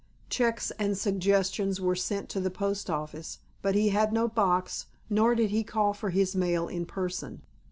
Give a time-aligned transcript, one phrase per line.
[0.31, 5.35] Cheques and suggestions were sent to the Post Office, but he had no box, nor
[5.35, 7.43] did he call for his mail in person.